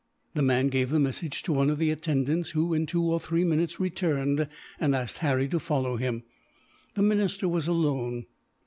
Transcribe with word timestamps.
The 0.33 0.41
man 0.41 0.69
gave 0.69 0.89
the 0.89 0.97
message 0.97 1.43
to 1.43 1.53
one 1.53 1.69
of 1.69 1.77
the 1.77 1.91
attendants 1.91 2.49
who, 2.49 2.73
in 2.73 2.87
two 2.87 3.03
or 3.03 3.19
three 3.19 3.43
minutes, 3.43 3.79
returned 3.79 4.47
and 4.79 4.95
asked 4.95 5.19
Harry 5.19 5.47
to 5.49 5.59
follow 5.59 5.95
him. 5.97 6.23
The 6.95 7.03
minister 7.03 7.47
was 7.47 7.67
alone. 7.67 8.25